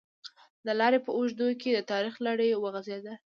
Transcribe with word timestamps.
د 0.65 0.67
لارې 0.79 0.99
په 1.05 1.11
اوږدو 1.17 1.47
کې 1.61 1.69
د 1.73 1.79
تاریخ 1.91 2.15
لړۍ 2.27 2.49
وغزېدله. 2.53 3.13